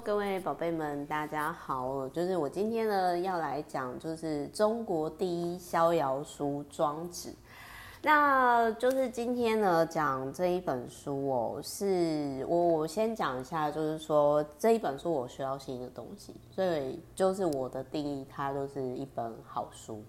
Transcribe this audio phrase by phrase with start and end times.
[0.00, 2.08] 各位宝贝们，大家好。
[2.10, 7.30] 就是我今天呢要来讲，就是中国第一逍遥书《庄子》。
[8.02, 20.00] 那就是今天呢讲这一本书哦，是我我先讲一下，就是说这一本书我学到新的东西，所以就是我的定义，它就是一本好书。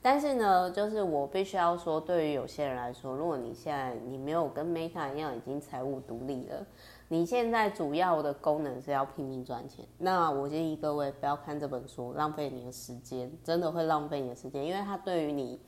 [0.00, 6.66] 但是呢，就是我必须要说，对于有些人来说，如果你现在你没有跟 Meta 一样已经财务独立了。
[7.08, 15.60] 你现在主要的功能是要拼命赚钱，那我建议各位不要看这本书，浪费你的时间，真的会浪费你的时间，因为它对于你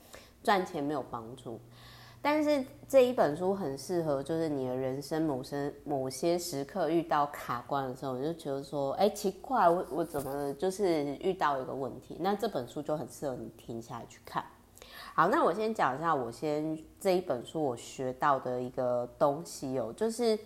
[0.42, 1.60] 赚钱没有帮助。
[2.22, 12.16] 但是这一本书很适合，就是你的人生某些某些时刻遇到卡关的时候，你就觉得说，哎，奇怪，我我怎么就是遇到一个问题？
[12.18, 14.42] 那这本书就很适合你停下来去看。
[15.14, 20.36] 好，那我先讲一下，我先这一本书我学到的一个东西哦，就是。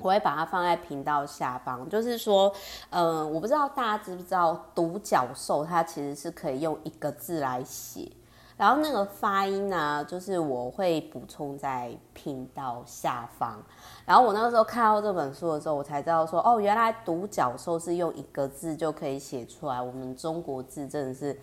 [0.00, 2.52] 我会把它放在频道下方，就是说，
[2.90, 8.10] 嗯、我不知道大家知不知道，独角兽它其实是可以用一个字来写，
[8.56, 13.62] 然后那个发音呢，就是我会补充在频道下方。
[14.06, 19.80] 然后我那个时候看到这本书的时候，我才知道说，哦，原来独角兽是用一个字就可以写出来。
[19.80, 21.38] 我们中国字真的是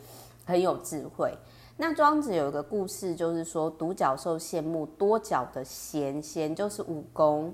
[0.45, 1.33] 很有智慧。
[1.79, 7.53] 那庄子有一个故事，就是说独角兽羡慕多角的闲，闲就是武功。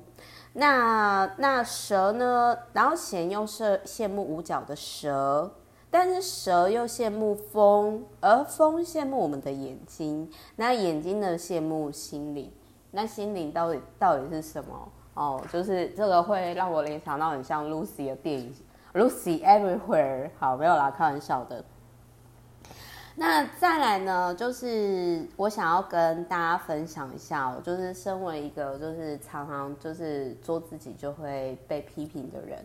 [0.53, 2.57] 那那蛇呢？
[2.73, 5.51] 然后贤又是羡慕五角的蛇，
[5.89, 10.29] 但是蛇又羡慕风，而风羡慕我们的眼睛。
[10.55, 11.37] 那眼睛呢？
[11.37, 12.51] 羡慕心灵。
[12.91, 14.91] 那心灵到底到底是什么？
[15.15, 18.53] 哦，就是这个会让我联想到很像 Lucy 的电影
[18.93, 20.29] ，Lucy Everywhere。
[20.37, 21.63] 好，没有啦，开玩笑的。
[23.15, 32.57] 那再来呢，就是我想要跟大家分享一下，就是身为一个就是常常就是做自己就会被批评的人，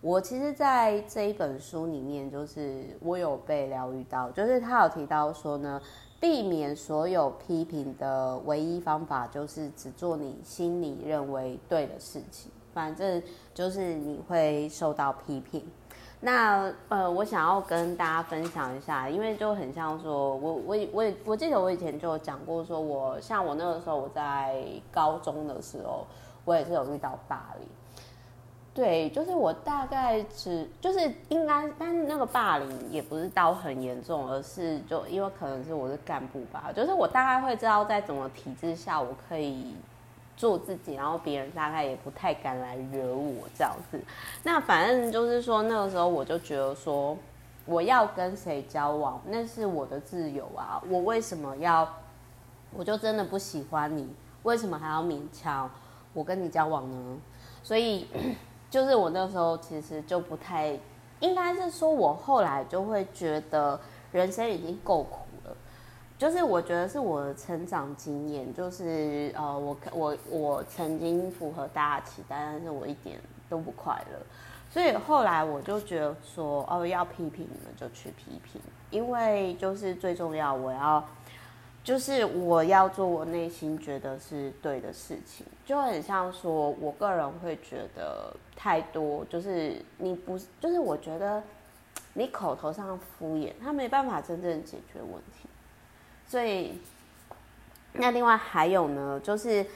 [0.00, 5.80] 我其实在这一本书里面，就是我有被疗愈到，就是他有提到说呢，
[6.18, 13.22] 避免所有批评的唯一方法就是只做你心里认为对的事情，反正
[13.54, 15.64] 就是你会受到批评。
[16.24, 26.06] 那呃，我想要跟大家分享一下，因为就很像说，我我我也我记得我以前就讲过，说我像我那个时候我在高中的时候，
[26.44, 27.66] 我也是有遇到霸凌。
[28.72, 39.74] 对，就是我大概只就是应该，但是那个霸凌也不是到很严重，而是就因为可能是我是干部吧，就是我大概会知道在怎么体制下我可以。
[40.42, 44.00] 做自己，然后别人大概也不太敢来惹我这样子。
[44.42, 47.16] 那反正就是说，那个时候我就觉得说，
[47.64, 50.82] 我要跟谁交往，那是我的自由啊。
[50.88, 51.88] 我为什么要？
[52.72, 55.70] 我就真的不喜欢你，为什么还要勉强
[56.12, 57.18] 我跟你交往呢？
[57.62, 58.08] 所以，
[58.68, 60.76] 就是我那时候其实就不太，
[61.20, 63.78] 应该是说我后来就会觉得
[64.10, 65.20] 人生已经够苦。
[66.22, 73.18] 就是我觉得是我的成长经验，就是呃，我我我曾经符合大家期待，但是我一点
[73.48, 74.16] 都不快乐，
[74.70, 78.60] 所以后来我就觉得说，哦，要批评你们就去批评，
[78.90, 81.04] 因为就是最重要，我要
[81.82, 91.42] 就是我要做我内心觉得是对的事情，就很像说，我个人会觉得太多，就是你不就是我觉得
[92.14, 95.48] 你口头上敷衍，他没办法真正解决问题。
[96.32, 96.72] 所以，
[97.92, 99.66] 那另外还有呢，就是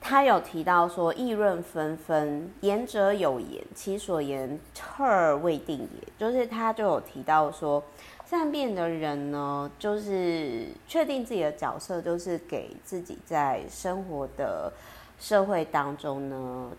[0.00, 6.08] 他有提到说，议论纷纷，言者有言，其所言，特未定也。
[6.16, 7.82] 就是他就有提到说，
[8.24, 14.72] 善变的人呢，就是确定自己的角色，就是给自己在生活的
[15.18, 16.70] 社会当中呢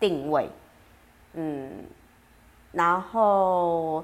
[0.00, 0.50] 定位，
[1.34, 1.84] 嗯，
[2.72, 4.02] 然后。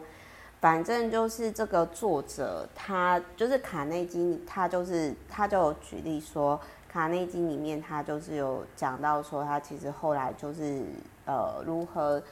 [0.62, 10.84] 反正就是这个作者，他就是卡内基，他就是他就有举例说，卡内基里面他就是有讲到说，他其实后来就是
[11.26, 12.22] 呃如何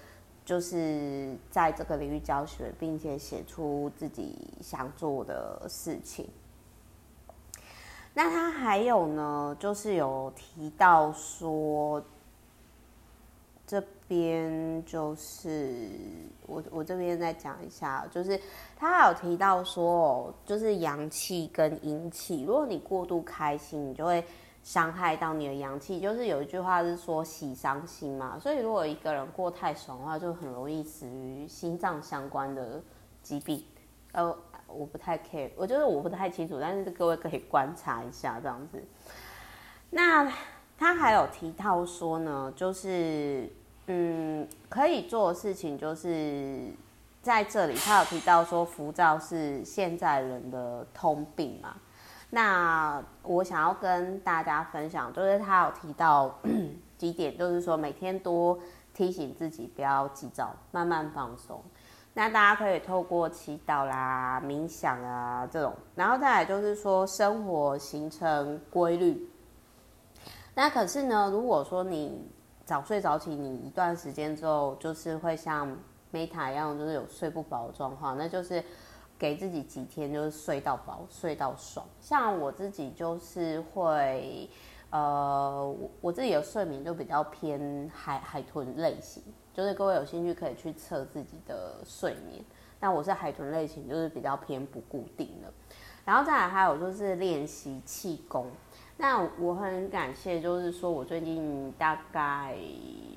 [0.44, 6.28] 就是在这个领域教学，并且写出自己想做的事情。
[8.14, 12.00] 那他还有呢，就是有提到说。
[13.70, 15.88] 这边就是
[16.44, 18.36] 我我这边再讲一下，就是
[18.76, 24.24] 他有提到说，就是阳气跟阴气，如果你过度开心，你就会
[24.64, 26.00] 伤害到你的阳气。
[26.00, 32.82] 就是有一句话是说喜伤心嘛，所以如果一个人过太爽的话，就很容易死于心脏相关的
[33.22, 33.64] 疾病。
[34.10, 34.36] 呃，
[34.66, 38.82] 我不太 care，我觉得我不太清楚，但是各位可以观察一下这样子。
[39.90, 40.28] 那
[40.76, 43.48] 他还有提到说呢，就是。
[43.92, 46.68] 嗯，可以做的事情就是
[47.20, 51.74] 在这里，他有提到说浮躁是现在人的通病嘛。
[52.30, 56.38] 那我想要跟大家分享，就是他有提到
[56.96, 58.56] 几点，就是说每天多
[58.94, 61.60] 提醒自己不要急躁，慢慢放松。
[62.14, 69.28] 那大家可以透过祈祷啦、冥想啊这种，然后再来就是说生活形成规律。
[70.54, 72.30] 那可是呢，如果说你
[72.70, 75.76] 早睡早起，你一段时间之后就是会像
[76.12, 78.62] Meta 一样，就是有睡不饱的状况，那就是。
[79.18, 81.86] 给自己几天就是睡到饱，睡到爽。
[82.00, 84.48] 像我自己就是会，
[84.88, 89.22] 呃，我自己的睡眠就比较偏海海豚类型，
[89.52, 92.42] 就是各位有兴趣可以去测自己的睡眠。
[92.80, 95.52] 那我是海豚类型，就是比较偏不固定的。
[96.02, 98.46] 然后再来还有就是练习气功。
[99.00, 102.54] 那我很感谢，就是说我最近大概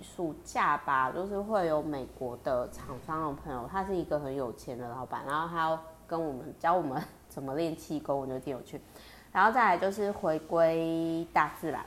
[0.01, 5.79] 暑假吧，就是会有美国的厂商的朋友，他是一个很有钱的老板，然后他要。
[6.05, 8.79] 跟我们教我们 怎么练气功，我觉得挺有趣。
[9.31, 11.83] 然后再来就是回归大自然，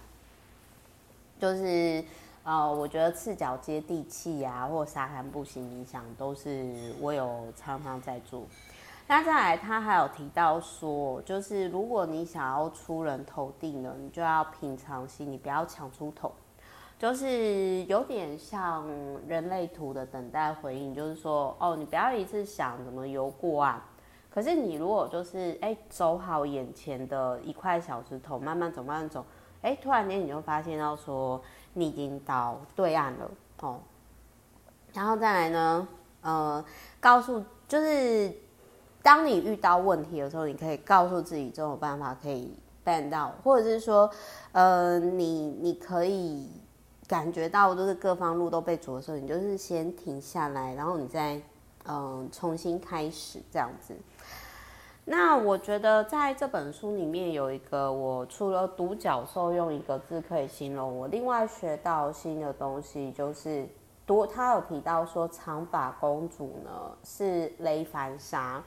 [1.38, 2.02] 就是
[2.42, 8.42] 呃，我觉得赤脚接地气啊，或沙滩步行冥想，都是我有常常在做。
[9.08, 16.32] 那再来，他还有提到说，就是如果你想要出人头地呢，你就要平常心，你不要抢出头，
[16.98, 18.84] 就是有点像
[19.28, 23.86] 人类图的等待回应，就是说，哦，你不要一次想怎么游过啊。
[24.28, 29.24] 可是你如果就是哎、走好眼前的一块小石头，慢慢走，慢慢走，
[29.62, 31.40] 哎、突然间你就发现到说
[31.74, 33.30] 你已经到对岸了
[33.60, 33.78] 哦。
[34.92, 35.88] 然后再来呢，
[36.22, 36.64] 呃，
[36.98, 38.34] 告诉就是
[39.06, 44.10] 当你遇到问题的时候，你可以告诉自己这种办法可以办到，或者是说，
[44.50, 46.50] 呃，你你可以
[47.06, 51.40] 感觉到就是各方路都被阻的时候，你就是先停下来，然后你再
[51.84, 53.94] 嗯、重新开始这样子。
[55.04, 63.68] 那我觉得在这本书里面有一个，我除了独角兽用一个字可以形容，我另外学到新的东西就是，
[64.04, 66.70] 多他有提到说长发公主呢
[67.04, 68.60] 是雷凡莎，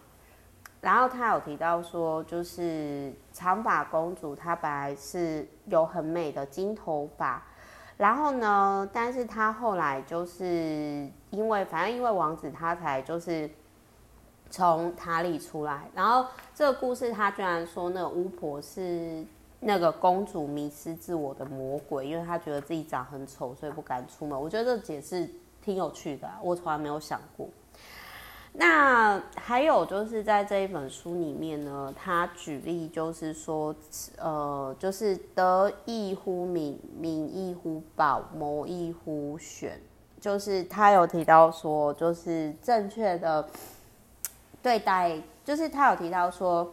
[0.82, 7.44] 然后他有提到说就是长发公主她本来是有很美的金头发，
[7.98, 13.50] 然后呢，但是她后来就是因为反正因为王子他才就是。
[14.52, 19.24] 从塔里出来，然后这个故事他居然说那个巫婆是
[19.60, 24.42] 那个公主迷失自我的魔鬼，因为她觉得自己长很丑，所以不敢出门。
[24.42, 25.30] 我觉得这解释
[25.62, 27.48] 挺有趣的，我从来没有想过。
[28.54, 33.74] 那还有就是在这一本书里面呢，他举例就是说，
[34.18, 39.80] 呃，就是得意乎名，名异乎报，谋一乎选，
[40.20, 43.48] 就是他有提到说，就是正确的。
[44.62, 46.70] 对待就是他有提到说，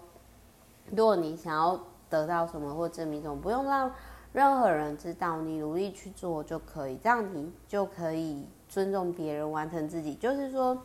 [0.90, 1.78] 如果你想要
[2.10, 3.88] 得到什么或证明什么，不用让
[4.32, 10.16] 任何人知道，你努力去做就可以，这样你就可以尊重别人，完成自己。
[10.16, 10.76] 就是说，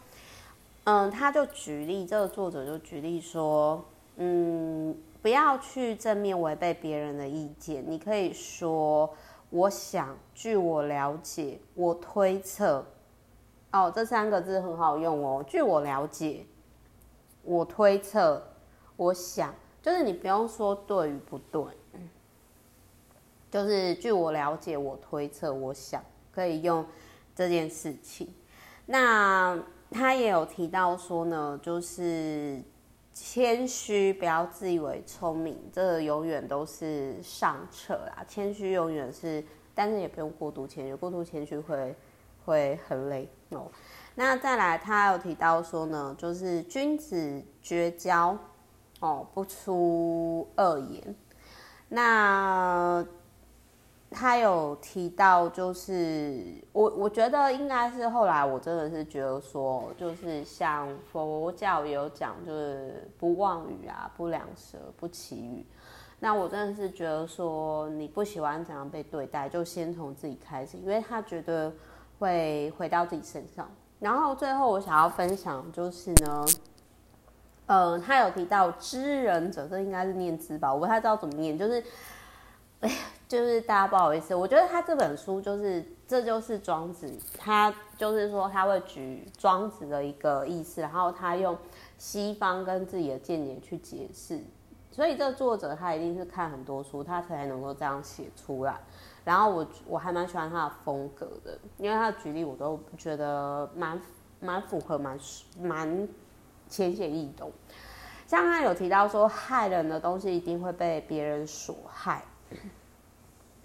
[0.85, 3.85] 嗯，他就举例，这个作者就举例说，
[4.17, 9.13] 嗯，不要去正面违背别人的意见，你可以说，
[9.49, 12.85] 我想，据我了解，我推测，
[13.71, 16.45] 哦，这三个字很好用哦，据我了解。
[17.43, 18.39] 我推测，
[18.95, 21.63] 我想，就是你不用说对与不对，
[23.49, 26.85] 就是据我了解，我推测，我想可以用
[27.35, 28.31] 这件事情。
[28.85, 29.57] 那
[29.91, 32.61] 他也有提到说呢，就是
[33.13, 38.23] 谦虚，不要自以为聪明，这个永远都是上策啦。
[38.27, 39.43] 谦虚永远是，
[39.75, 41.95] 但是也不用过度谦虚，过度谦虚会
[42.45, 43.69] 会很累哦。
[44.15, 48.37] 那再来，他有提到说呢，就是君子绝交，
[49.01, 51.15] 哦，不出恶言。
[51.89, 53.05] 那
[54.21, 65.65] 他有提到，就是我我觉得应该是后来我真的是觉得说，就是像佛教有讲，就是不妄语啊，不两舌，不綺语。
[66.19, 71.73] 那我真的是觉得说，你不喜欢怎样被对待，就先从自己开始，因为他觉得
[72.19, 73.67] 会回到自己身上。
[73.99, 76.45] 然后最后我想要分享就是呢，
[77.65, 81.83] 呃，他有提到知人者，这应该是念知吧，我不太知道怎么念，就是，
[82.81, 82.95] 哎呀，
[83.31, 91.57] 就是大家不好意思，我觉得他这本书就是，这就是庄子，他就是说他会举庄子的一个意思，然后他用
[91.97, 94.43] 西方跟自己的见解去解释，
[94.91, 98.77] 所以这个作者他一定是看很多书，他才能够这样写出来。
[99.23, 103.97] 然后我我还蛮喜欢他的风格的，因为他的举例我都觉得蛮
[104.41, 105.17] 蛮符合，蛮
[105.57, 106.05] 蛮
[106.67, 107.49] 浅显易懂。
[108.27, 112.25] 像他有提到说，害人的东西一定会被别人所害。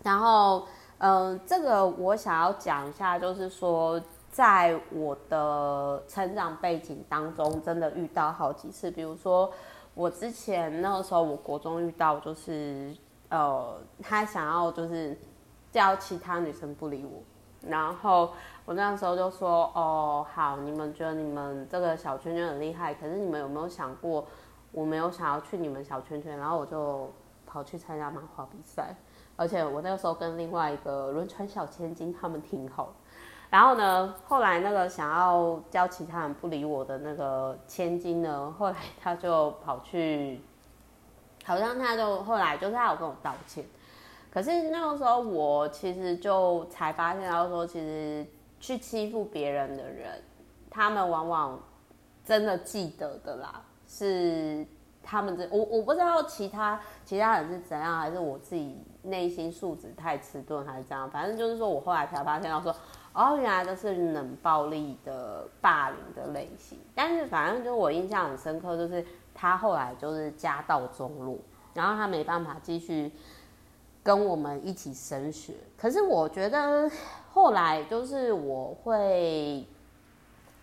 [0.07, 0.65] 然后，
[0.99, 9.51] 嗯、这个我想要讲一下，就是说，在我的成长背景当中，真的遇到好几次，比如说
[9.95, 12.95] 我之前那个时候，我国中遇到，就是
[13.31, 15.19] 呃，他想要就是
[15.73, 17.21] 叫其他女生不理我，
[17.69, 18.31] 然后
[18.65, 24.25] 我那时候就说，哦，好，你们觉得你们这个小圈圈很厉害，可是你们有没有想过？
[24.71, 27.11] 我没有想要去你们小圈圈，然后我就
[27.45, 28.95] 跑去参加漫画比赛，
[29.37, 32.93] 而且我那个时候跟另外一个轮船小千金他们挺好。
[33.49, 40.41] 然后呢，后来那个想要教其他人不理我的那个千金呢，后来他就跑去，
[41.45, 43.65] 好像他就后来就是他有跟我道歉。
[44.33, 48.27] 可是那个时候我其实就才发现到说，其实
[48.59, 50.21] 去欺负别人的人，
[50.69, 51.61] 他们往往
[52.25, 53.63] 真的记得的啦。
[53.89, 54.67] 是
[55.05, 61.11] 他们这我我不知道其他其他人是怎样，还是我自己 内心素质太迟钝，还是这样。
[61.11, 62.75] 反正就是说我后来才发现到说，
[63.13, 66.79] 哦，原来都是冷暴力的霸凌的类型。
[66.95, 71.39] 但是反正就我印象很深刻，就是他后来就是家道中落，
[71.75, 73.11] 然后他没办法继续
[74.03, 75.55] 跟我们一起升学。
[75.77, 76.91] 可是我觉得
[77.33, 79.67] 后来就是我会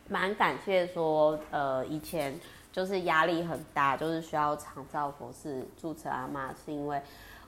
[0.08, 2.40] 蛮感谢说，呃，以前。
[2.74, 7.00] 就是压力很大，就是需要长照佛事住持阿妈，是因为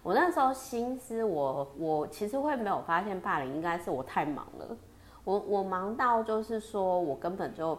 [0.05, 4.77] 我那时候心思我，我其实会没有发现霸凌，应该是我太忙了，
[5.23, 7.75] 我我忙到就是说我根本就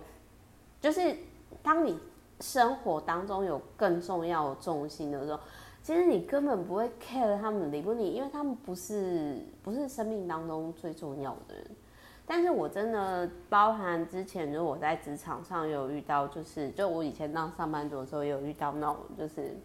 [0.80, 1.16] 就是
[1.62, 1.96] 当你
[2.40, 5.38] 生活当中有更重要的重心的时候，
[5.80, 11.64] 其实你根本不会 care 他们理不理，因为他们不是不是生命当中最重要的人。
[12.26, 19.56] 但是我真的包含之前，就我在职场上有遇到，就是就我以前当上班族的时候也，有遇到那种就是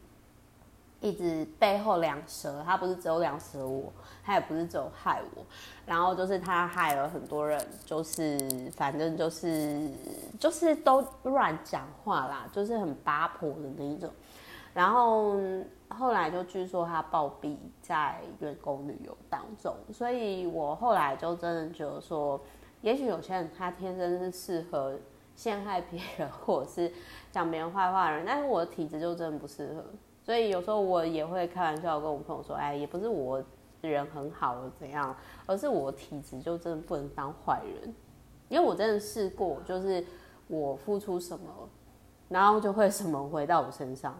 [1.02, 3.92] 一直背后两舌，他不是只有两舌我，
[4.24, 5.44] 他也不是只有害我，
[5.86, 8.40] 然后就是他害了很多人，就是
[8.74, 9.90] 反正就是
[10.40, 14.10] 就是都乱讲话啦，就是很八婆的那一种，
[14.74, 15.36] 然后
[15.90, 22.40] 后来就据说他暴毙在员工旅游当中，所以我后来就真的觉得说。
[22.82, 24.98] 也许有些人他天生是适合
[25.36, 26.92] 陷害别人，或者是
[27.32, 29.86] 讲别人坏话的人，但是我的体质就真的不适合。
[30.32, 33.44] 所以有时候我也会开玩笑跟我朋友说：“哎，也不是我
[33.82, 35.14] 人很好怎样，
[35.46, 37.94] 而是我体质就真的不能当坏人。”
[38.48, 40.02] 因为我真的试过，就是
[40.48, 41.52] 我付出什么，
[42.30, 44.18] 然后就会什么回到我身上，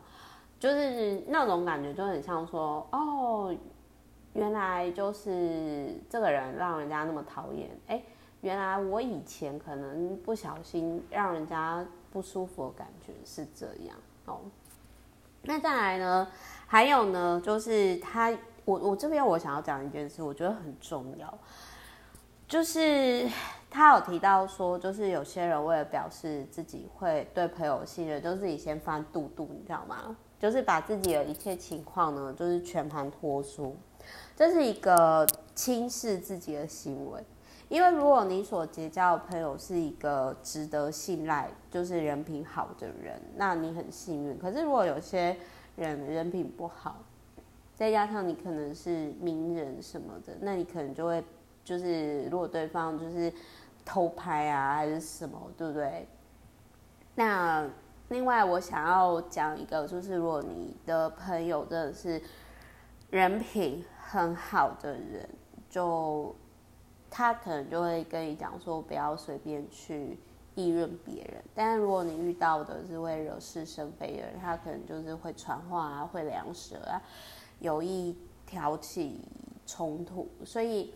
[0.60, 3.56] 就是那种感觉就很像说：“哦，
[4.34, 8.04] 原来就是这个人让人家那么讨厌。”哎。
[8.42, 14.40] 原来我以前可能不小心让人家不舒服的感觉是这样哦。
[15.44, 16.28] 那再来呢？
[16.68, 18.32] 还有呢，就是他，
[18.64, 21.38] 我我这边我想要讲一件事，我觉得很重要，
[22.48, 23.28] 就是
[23.70, 30.16] 他有提到说，就是有些人为了表示自己会对朋友信任，就自己先翻肚肚，你知道吗？
[30.40, 33.76] 就是把自己的一切情况呢，就是全盘托出，
[34.36, 37.24] 这是一个轻视自己的行为。
[37.72, 44.38] 因为如果你所结交的朋友是一个值得信赖，就是人品好的人，那你很幸运。
[44.38, 45.38] 可是如果有些
[45.78, 46.98] 人人品不好，
[47.74, 51.24] 再加上你可能是名人什么的，那你可能就会
[51.64, 53.32] 就是如果对方就是
[53.86, 56.06] 偷拍啊还是什么，对不对？
[57.16, 57.66] 那
[58.10, 62.22] 另外我想要讲一个，就是如果你的朋友真的是
[63.12, 65.30] 人品很好的人，
[65.70, 66.36] 就。
[67.14, 70.18] 他可能就会跟你讲说，不要随便去
[70.56, 71.44] 议论别人。
[71.54, 77.02] 但如果你遇到的是会惹是生非的人，他可能就是会传话啊，会两舌啊，
[77.60, 79.20] 有意挑起
[79.68, 80.26] 冲突。
[80.46, 80.94] 所以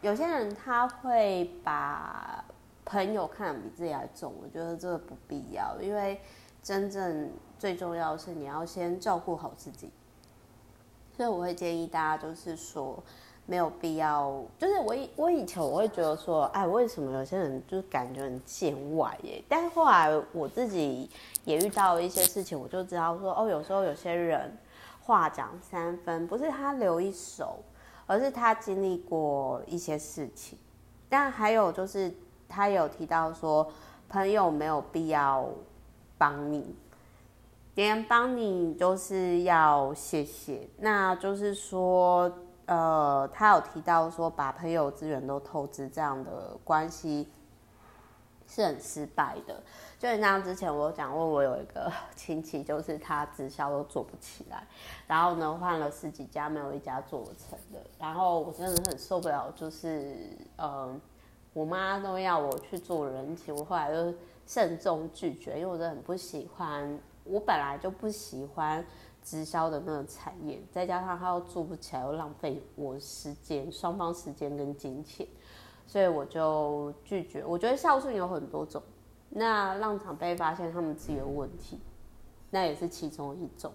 [0.00, 2.44] 有些人他会把
[2.84, 6.20] 朋友看得比自己还重，我觉得这个不必要，因为
[6.64, 7.30] 真正
[7.60, 9.88] 最重要的是你要先照顾好自己。
[11.16, 13.00] 所以我会建议大家就是说。
[13.46, 19.44] 没有必要，就是我以我以前我会觉得说，哎，为什么有些人就是感觉很见外耶？
[19.46, 21.10] 但是后来我自己
[21.44, 24.56] 也遇到一些事情，我就知道说，哦，有时候有些人
[25.02, 27.58] 话讲三分，不是他留一手，
[28.06, 30.58] 而是他经历过一些事情。
[31.10, 32.10] 但还有就是
[32.48, 33.70] 他有提到说，
[34.08, 35.46] 朋友没有必要
[36.16, 36.74] 帮你，
[37.74, 42.32] 别人帮你就是要谢谢，那就是说。
[42.66, 47.28] 呃，他有提到说把朋友资源都透支这样的关系
[48.46, 49.62] 是很失败的。
[49.98, 54.66] 就像之前我有讲过，我有一个亲戚，就是他直销都做不起来，
[55.06, 57.80] 然后呢换了十几家，没有一家做成的。
[57.98, 60.94] 然后我真的很受不了，就是呃，
[61.54, 64.14] 我妈都要我去做人情，我后来就
[64.46, 68.84] 慎重拒绝，因为我真的很不喜欢，我本来就不喜欢
[69.24, 75.26] 直销的那个产业，再加上他又做不起来，又浪费我时间，双方时间跟金钱，
[75.86, 77.42] 所以我就拒绝。
[77.44, 78.82] 我觉得孝顺有很多种。
[79.30, 81.80] 那让长辈发现他们自己的问题，
[82.50, 83.72] 那也是其中一种。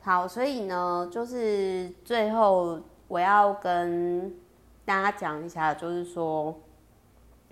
[0.00, 2.78] 好，所以呢，就是最后
[3.08, 4.32] 我要跟
[4.84, 6.54] 大家讲一下，就是说，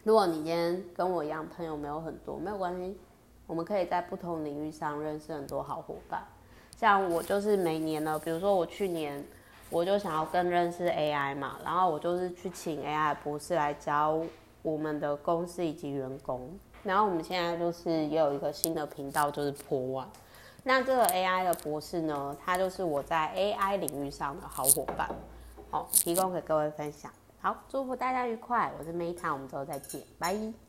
[0.04, 2.97] 如果你今天跟我一样，朋友没有很多，没有关系，
[3.47, 6.25] 我们可以在不同领域上认识很多好伙伴。
[6.77, 9.25] 像我就是每年呢，比如说我去年
[9.69, 14.21] 我就想要更认识 AI 嘛，然后我就是去请 AI 博士来教
[14.62, 16.50] 我们的公司以及员工。
[16.83, 20.09] 然后我们现在就是也有一个新的频道，就是破万。
[20.62, 25.09] 那这个 AI 的博士呢，他就是我在 AI 领域上的好伙伴，
[25.71, 27.11] 好，提供给各位分享。
[27.43, 28.71] 好，祝福大家愉快。
[28.79, 30.53] 我是 Meta，我们之后再见，拜。